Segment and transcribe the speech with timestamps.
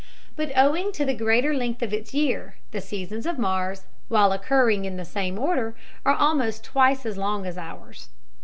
[0.35, 4.83] But owing to the greater length of its year, the seasons of Mars, while occurring
[4.83, 8.09] in the same order, are almost twice as long as ours.